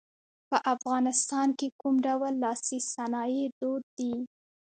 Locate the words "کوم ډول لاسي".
1.81-2.77